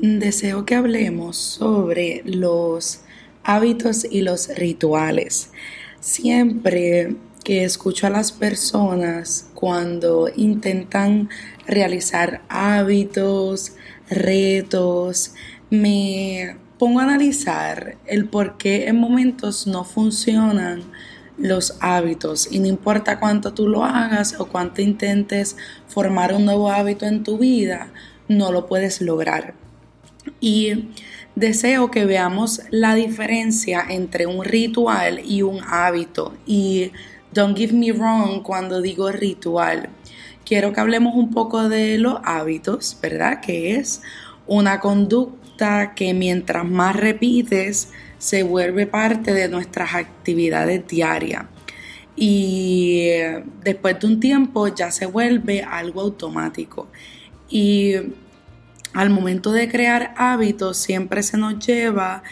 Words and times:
deseo 0.00 0.64
que 0.64 0.74
hablemos 0.74 1.36
sobre 1.36 2.22
los 2.24 3.00
hábitos 3.44 4.06
y 4.10 4.22
los 4.22 4.48
rituales. 4.56 5.50
Siempre 6.00 7.16
que 7.44 7.64
escucho 7.64 8.06
a 8.06 8.10
las 8.10 8.32
personas 8.32 9.50
cuando 9.54 10.30
intentan 10.34 11.28
realizar 11.66 12.42
hábitos, 12.48 13.72
retos, 14.08 15.34
me 15.70 16.56
pongo 16.78 17.00
a 17.00 17.04
analizar 17.04 17.98
el 18.06 18.26
por 18.26 18.56
qué 18.56 18.88
en 18.88 18.96
momentos 18.96 19.66
no 19.66 19.84
funcionan 19.84 20.82
los 21.36 21.76
hábitos 21.80 22.50
y 22.50 22.58
no 22.58 22.66
importa 22.66 23.18
cuánto 23.18 23.52
tú 23.52 23.68
lo 23.68 23.84
hagas 23.84 24.38
o 24.38 24.46
cuánto 24.46 24.82
intentes 24.82 25.56
formar 25.88 26.34
un 26.34 26.44
nuevo 26.44 26.70
hábito 26.70 27.06
en 27.06 27.22
tu 27.22 27.38
vida, 27.38 27.92
no 28.28 28.52
lo 28.52 28.66
puedes 28.66 29.00
lograr. 29.00 29.59
Y 30.40 30.90
deseo 31.34 31.90
que 31.90 32.04
veamos 32.04 32.62
la 32.70 32.94
diferencia 32.94 33.84
entre 33.88 34.26
un 34.26 34.44
ritual 34.44 35.20
y 35.24 35.42
un 35.42 35.60
hábito. 35.66 36.34
Y 36.46 36.92
don't 37.32 37.56
give 37.56 37.72
me 37.72 37.92
wrong 37.92 38.42
cuando 38.42 38.80
digo 38.80 39.10
ritual. 39.10 39.88
Quiero 40.44 40.72
que 40.72 40.80
hablemos 40.80 41.14
un 41.14 41.30
poco 41.30 41.68
de 41.68 41.98
los 41.98 42.18
hábitos, 42.24 42.98
¿verdad? 43.00 43.40
Que 43.40 43.76
es 43.76 44.02
una 44.46 44.80
conducta 44.80 45.94
que 45.94 46.12
mientras 46.14 46.64
más 46.64 46.96
repites, 46.96 47.90
se 48.18 48.42
vuelve 48.42 48.86
parte 48.86 49.32
de 49.32 49.48
nuestras 49.48 49.94
actividades 49.94 50.86
diarias. 50.86 51.46
Y 52.16 52.98
eh, 53.08 53.42
después 53.64 53.98
de 53.98 54.06
un 54.06 54.20
tiempo 54.20 54.68
ya 54.68 54.90
se 54.90 55.06
vuelve 55.06 55.62
algo 55.62 56.02
automático. 56.02 56.88
Y 57.48 57.94
al 58.92 59.10
momento 59.10 59.52
de 59.52 59.68
crear 59.68 60.14
hábitos 60.16 60.76
siempre 60.76 61.22
se 61.22 61.36
nos 61.36 61.64
lleva 61.64 62.22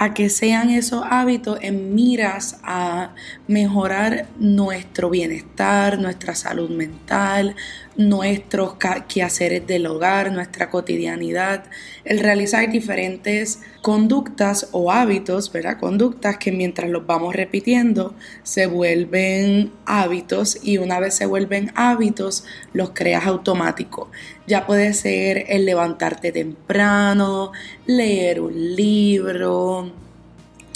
a 0.00 0.14
que 0.14 0.30
sean 0.30 0.70
esos 0.70 1.02
hábitos 1.10 1.58
en 1.60 1.94
miras 1.96 2.60
a 2.62 3.14
mejorar 3.48 4.26
nuestro 4.38 5.10
bienestar, 5.10 5.98
nuestra 5.98 6.36
salud 6.36 6.70
mental, 6.70 7.56
nuestros 7.98 8.76
quehaceres 9.08 9.66
del 9.66 9.86
hogar, 9.86 10.30
nuestra 10.30 10.70
cotidianidad, 10.70 11.64
el 12.04 12.20
realizar 12.20 12.70
diferentes 12.70 13.60
conductas 13.82 14.68
o 14.70 14.92
hábitos, 14.92 15.50
¿verdad? 15.52 15.78
Conductas 15.80 16.38
que 16.38 16.52
mientras 16.52 16.88
los 16.88 17.06
vamos 17.06 17.34
repitiendo 17.34 18.14
se 18.44 18.66
vuelven 18.66 19.72
hábitos 19.84 20.60
y 20.62 20.78
una 20.78 21.00
vez 21.00 21.14
se 21.14 21.26
vuelven 21.26 21.72
hábitos 21.74 22.44
los 22.72 22.90
creas 22.90 23.26
automático. 23.26 24.10
Ya 24.46 24.64
puede 24.64 24.94
ser 24.94 25.46
el 25.48 25.66
levantarte 25.66 26.30
temprano, 26.30 27.50
leer 27.84 28.40
un 28.40 28.76
libro, 28.76 29.90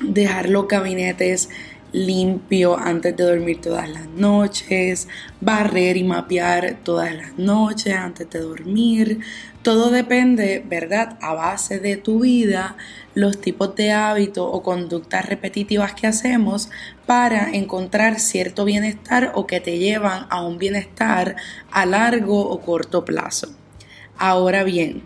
dejar 0.00 0.48
los 0.48 0.66
gabinetes 0.66 1.48
limpio 1.94 2.76
antes 2.76 3.16
de 3.16 3.22
dormir 3.22 3.60
todas 3.60 3.88
las 3.88 4.08
noches, 4.08 5.06
barrer 5.40 5.96
y 5.96 6.02
mapear 6.02 6.80
todas 6.82 7.14
las 7.14 7.38
noches 7.38 7.94
antes 7.94 8.28
de 8.30 8.40
dormir. 8.40 9.20
Todo 9.62 9.90
depende, 9.90 10.62
¿verdad? 10.68 11.16
A 11.22 11.34
base 11.34 11.78
de 11.78 11.96
tu 11.96 12.20
vida, 12.20 12.76
los 13.14 13.40
tipos 13.40 13.76
de 13.76 13.92
hábitos 13.92 14.46
o 14.50 14.62
conductas 14.62 15.24
repetitivas 15.26 15.94
que 15.94 16.08
hacemos 16.08 16.68
para 17.06 17.50
encontrar 17.52 18.18
cierto 18.18 18.64
bienestar 18.64 19.30
o 19.36 19.46
que 19.46 19.60
te 19.60 19.78
llevan 19.78 20.26
a 20.30 20.44
un 20.44 20.58
bienestar 20.58 21.36
a 21.70 21.86
largo 21.86 22.48
o 22.48 22.60
corto 22.60 23.04
plazo. 23.04 23.54
Ahora 24.18 24.64
bien, 24.64 25.02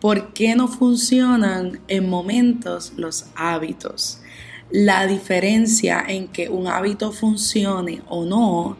¿por 0.00 0.34
qué 0.34 0.56
no 0.56 0.66
funcionan 0.66 1.80
en 1.86 2.10
momentos 2.10 2.94
los 2.96 3.26
hábitos? 3.36 4.18
La 4.72 5.06
diferencia 5.06 6.02
en 6.08 6.28
que 6.28 6.48
un 6.48 6.66
hábito 6.66 7.12
funcione 7.12 8.00
o 8.08 8.24
no 8.24 8.78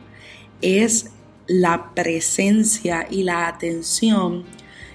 es 0.62 1.10
la 1.46 1.92
presencia 1.94 3.06
y 3.10 3.24
la 3.24 3.46
atención 3.46 4.44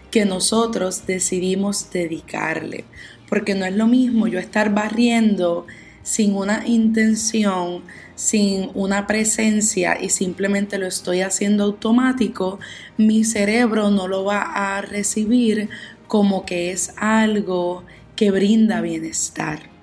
que 0.09 0.25
nosotros 0.25 1.05
decidimos 1.05 1.91
dedicarle. 1.91 2.85
Porque 3.29 3.53
no 3.53 3.65
es 3.65 3.75
lo 3.75 3.85
mismo 3.85 4.25
yo 4.25 4.39
estar 4.39 4.73
barriendo 4.73 5.67
sin 6.01 6.33
una 6.35 6.65
intención, 6.65 7.83
sin 8.15 8.71
una 8.73 9.05
presencia 9.05 10.01
y 10.01 10.09
simplemente 10.09 10.79
lo 10.79 10.87
estoy 10.87 11.21
haciendo 11.21 11.65
automático, 11.65 12.59
mi 12.97 13.23
cerebro 13.23 13.91
no 13.91 14.07
lo 14.07 14.23
va 14.23 14.41
a 14.77 14.81
recibir 14.81 15.69
como 16.07 16.43
que 16.43 16.71
es 16.71 16.91
algo 16.97 17.83
que 18.15 18.31
brinda 18.31 18.81
bienestar. 18.81 19.76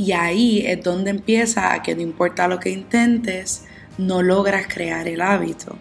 Y 0.00 0.12
ahí 0.12 0.64
es 0.66 0.82
donde 0.82 1.10
empieza 1.10 1.74
a 1.74 1.82
que 1.82 1.94
no 1.94 2.00
importa 2.00 2.48
lo 2.48 2.58
que 2.58 2.70
intentes, 2.70 3.66
no 3.98 4.22
logras 4.22 4.66
crear 4.66 5.06
el 5.06 5.20
hábito. 5.20 5.76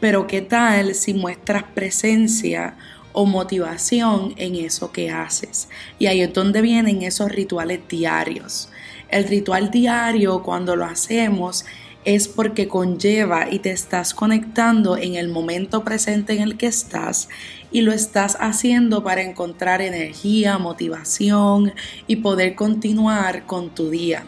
Pero 0.00 0.26
¿qué 0.26 0.40
tal 0.40 0.96
si 0.96 1.14
muestras 1.14 1.62
presencia 1.72 2.76
o 3.12 3.26
motivación 3.26 4.34
en 4.38 4.56
eso 4.56 4.90
que 4.90 5.12
haces? 5.12 5.68
Y 6.00 6.08
ahí 6.08 6.20
es 6.20 6.32
donde 6.32 6.62
vienen 6.62 7.02
esos 7.02 7.30
rituales 7.30 7.78
diarios. 7.88 8.72
El 9.08 9.28
ritual 9.28 9.70
diario, 9.70 10.42
cuando 10.42 10.74
lo 10.74 10.84
hacemos, 10.84 11.64
es 12.04 12.28
porque 12.28 12.66
conlleva 12.66 13.50
y 13.50 13.58
te 13.58 13.70
estás 13.70 14.14
conectando 14.14 14.96
en 14.96 15.16
el 15.16 15.28
momento 15.28 15.84
presente 15.84 16.32
en 16.32 16.42
el 16.42 16.56
que 16.56 16.66
estás 16.66 17.28
y 17.70 17.82
lo 17.82 17.92
estás 17.92 18.36
haciendo 18.40 19.04
para 19.04 19.22
encontrar 19.22 19.82
energía, 19.82 20.58
motivación 20.58 21.74
y 22.06 22.16
poder 22.16 22.54
continuar 22.54 23.44
con 23.44 23.70
tu 23.74 23.90
día. 23.90 24.24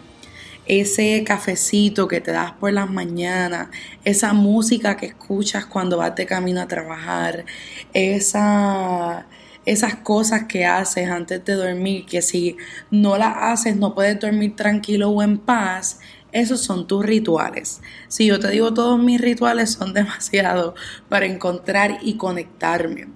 Ese 0.66 1.24
cafecito 1.24 2.06
que 2.06 2.20
te 2.20 2.30
das 2.30 2.52
por 2.52 2.72
las 2.72 2.88
mañanas, 2.88 3.68
esa 4.04 4.32
música 4.32 4.96
que 4.96 5.06
escuchas 5.06 5.66
cuando 5.66 5.96
vas 5.96 6.14
de 6.14 6.26
camino 6.26 6.60
a 6.60 6.68
trabajar, 6.68 7.44
esa 7.92 9.26
esas 9.64 9.94
cosas 9.96 10.44
que 10.44 10.64
haces 10.66 11.08
antes 11.08 11.44
de 11.44 11.54
dormir, 11.54 12.04
que 12.04 12.20
si 12.20 12.56
no 12.90 13.16
las 13.16 13.34
haces 13.36 13.76
no 13.76 13.94
puedes 13.94 14.18
dormir 14.18 14.56
tranquilo 14.56 15.10
o 15.10 15.22
en 15.22 15.38
paz, 15.38 16.00
esos 16.32 16.60
son 16.60 16.86
tus 16.86 17.04
rituales. 17.04 17.80
Si 18.08 18.26
yo 18.26 18.40
te 18.40 18.50
digo 18.50 18.74
todos 18.74 18.98
mis 18.98 19.20
rituales 19.20 19.72
son 19.72 19.92
demasiado 19.94 20.74
para 21.08 21.26
encontrar 21.26 21.98
y 22.02 22.16
conectarme. 22.16 23.08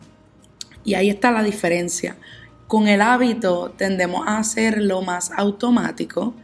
Y 0.85 0.95
ahí 0.95 1.11
está 1.11 1.33
la 1.33 1.43
diferencia. 1.43 2.17
Con 2.69 2.89
el 2.89 3.01
hábito 3.01 3.75
tendemos 3.77 4.27
a 4.27 4.39
hacerlo 4.39 5.03
más 5.03 5.33
automático. 5.37 6.35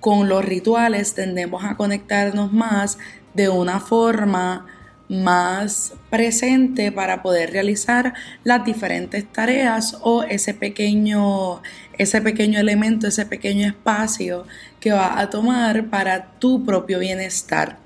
Con 0.00 0.28
los 0.28 0.44
rituales 0.44 1.14
tendemos 1.14 1.64
a 1.64 1.76
conectarnos 1.76 2.52
más 2.52 2.98
de 3.34 3.48
una 3.48 3.80
forma 3.80 4.66
más 5.08 5.92
presente 6.10 6.90
para 6.90 7.22
poder 7.22 7.52
realizar 7.52 8.14
las 8.42 8.64
diferentes 8.64 9.30
tareas 9.30 9.98
o 10.00 10.22
ese 10.22 10.54
pequeño, 10.54 11.62
ese 11.98 12.20
pequeño 12.20 12.58
elemento, 12.58 13.06
ese 13.06 13.26
pequeño 13.26 13.66
espacio 13.66 14.46
que 14.80 14.92
va 14.92 15.18
a 15.20 15.30
tomar 15.30 15.90
para 15.90 16.32
tu 16.38 16.64
propio 16.64 16.98
bienestar. 16.98 17.78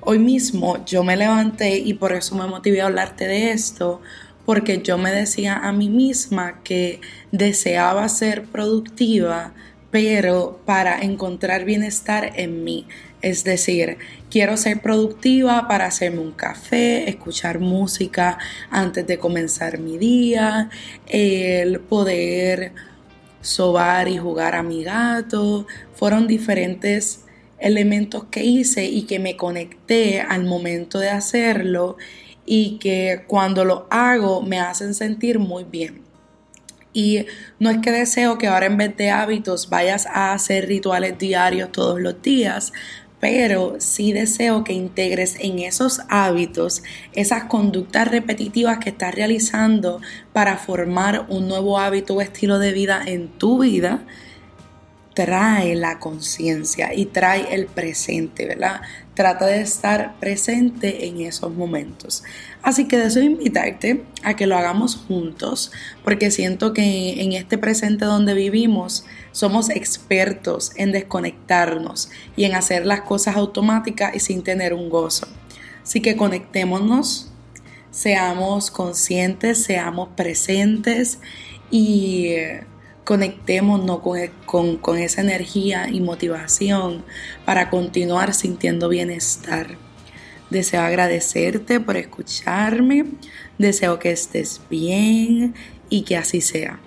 Hoy 0.00 0.18
mismo 0.18 0.84
yo 0.84 1.02
me 1.02 1.16
levanté 1.16 1.78
y 1.78 1.94
por 1.94 2.12
eso 2.12 2.34
me 2.34 2.46
motivé 2.46 2.82
a 2.82 2.86
hablarte 2.86 3.26
de 3.26 3.52
esto, 3.52 4.02
porque 4.44 4.82
yo 4.82 4.98
me 4.98 5.10
decía 5.10 5.56
a 5.56 5.72
mí 5.72 5.88
misma 5.88 6.62
que 6.62 7.00
deseaba 7.32 8.06
ser 8.10 8.44
productiva, 8.44 9.54
pero 9.94 10.58
para 10.64 11.02
encontrar 11.02 11.64
bienestar 11.64 12.32
en 12.34 12.64
mí. 12.64 12.84
Es 13.22 13.44
decir, 13.44 13.98
quiero 14.28 14.56
ser 14.56 14.80
productiva 14.80 15.68
para 15.68 15.86
hacerme 15.86 16.18
un 16.18 16.32
café, 16.32 17.08
escuchar 17.08 17.60
música 17.60 18.36
antes 18.70 19.06
de 19.06 19.18
comenzar 19.18 19.78
mi 19.78 19.96
día, 19.96 20.68
el 21.06 21.78
poder 21.78 22.72
sobar 23.40 24.08
y 24.08 24.18
jugar 24.18 24.56
a 24.56 24.64
mi 24.64 24.82
gato. 24.82 25.68
Fueron 25.94 26.26
diferentes 26.26 27.20
elementos 27.60 28.24
que 28.24 28.42
hice 28.42 28.86
y 28.86 29.02
que 29.02 29.20
me 29.20 29.36
conecté 29.36 30.20
al 30.20 30.42
momento 30.42 30.98
de 30.98 31.10
hacerlo 31.10 31.98
y 32.44 32.80
que 32.80 33.22
cuando 33.28 33.64
lo 33.64 33.86
hago 33.90 34.42
me 34.42 34.58
hacen 34.58 34.92
sentir 34.92 35.38
muy 35.38 35.62
bien. 35.62 36.03
Y 36.94 37.26
no 37.58 37.68
es 37.68 37.78
que 37.78 37.90
deseo 37.90 38.38
que 38.38 38.46
ahora 38.46 38.66
en 38.66 38.78
vez 38.78 38.96
de 38.96 39.10
hábitos 39.10 39.68
vayas 39.68 40.06
a 40.06 40.32
hacer 40.32 40.68
rituales 40.68 41.18
diarios 41.18 41.72
todos 41.72 42.00
los 42.00 42.22
días, 42.22 42.72
pero 43.24 43.76
sí 43.78 44.12
deseo 44.12 44.64
que 44.64 44.74
integres 44.74 45.36
en 45.40 45.58
esos 45.58 46.02
hábitos 46.08 46.82
esas 47.14 47.44
conductas 47.44 48.08
repetitivas 48.08 48.78
que 48.78 48.90
estás 48.90 49.14
realizando 49.14 50.00
para 50.32 50.56
formar 50.56 51.26
un 51.28 51.48
nuevo 51.48 51.78
hábito 51.78 52.14
o 52.14 52.20
estilo 52.20 52.58
de 52.58 52.72
vida 52.72 53.02
en 53.04 53.28
tu 53.28 53.62
vida. 53.62 54.02
Trae 55.14 55.74
la 55.74 55.98
conciencia 56.00 56.92
y 56.92 57.06
trae 57.06 57.54
el 57.54 57.66
presente, 57.66 58.46
¿verdad? 58.46 58.82
Trata 59.14 59.46
de 59.46 59.60
estar 59.60 60.18
presente 60.18 61.06
en 61.06 61.20
esos 61.20 61.52
momentos. 61.54 62.24
Así 62.62 62.86
que 62.88 62.98
deseo 62.98 63.22
invitarte 63.22 64.04
a 64.22 64.34
que 64.34 64.46
lo 64.46 64.56
hagamos 64.56 64.96
juntos, 64.96 65.70
porque 66.02 66.30
siento 66.30 66.72
que 66.72 67.22
en 67.22 67.32
este 67.32 67.58
presente 67.58 68.04
donde 68.04 68.34
vivimos 68.34 69.04
somos 69.32 69.70
expertos 69.70 70.72
en 70.76 70.92
desconectarnos 70.92 72.10
y 72.36 72.44
en 72.44 72.54
hacer 72.54 72.86
las 72.86 73.02
cosas 73.02 73.36
automáticas 73.36 74.14
y 74.14 74.20
sin 74.20 74.42
tener 74.42 74.74
un 74.74 74.90
gozo. 74.90 75.28
Así 75.82 76.00
que 76.00 76.16
conectémonos, 76.16 77.30
seamos 77.90 78.70
conscientes, 78.70 79.62
seamos 79.62 80.08
presentes 80.16 81.18
y 81.70 82.34
conectémonos 83.04 84.00
con, 84.46 84.76
con, 84.78 84.98
esa 84.98 85.20
energía 85.20 85.88
y 85.88 86.00
motivación 86.00 87.04
para 87.44 87.70
continuar 87.70 88.34
sintiendo 88.34 88.88
bienestar. 88.88 89.76
Deseo 90.50 90.82
agradecerte 90.82 91.80
por 91.80 91.96
escucharme, 91.96 93.06
deseo 93.58 93.98
que 93.98 94.10
estés 94.10 94.60
bien 94.70 95.54
y 95.90 96.02
que 96.02 96.16
así 96.16 96.40
sea. 96.40 96.80